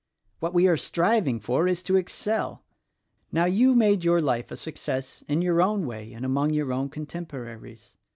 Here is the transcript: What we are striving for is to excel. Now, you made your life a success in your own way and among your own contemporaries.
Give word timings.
What 0.39 0.55
we 0.55 0.67
are 0.67 0.77
striving 0.77 1.39
for 1.39 1.67
is 1.67 1.83
to 1.83 1.95
excel. 1.95 2.63
Now, 3.31 3.45
you 3.45 3.75
made 3.75 4.03
your 4.03 4.19
life 4.19 4.49
a 4.49 4.57
success 4.57 5.23
in 5.27 5.43
your 5.43 5.61
own 5.61 5.85
way 5.85 6.11
and 6.11 6.25
among 6.25 6.49
your 6.53 6.73
own 6.73 6.89
contemporaries. 6.89 7.97